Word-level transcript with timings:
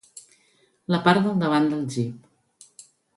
La 0.95 0.99
part 1.07 1.23
del 1.27 1.37
davant 1.43 1.67
del 1.75 1.85
jeep. 1.97 2.89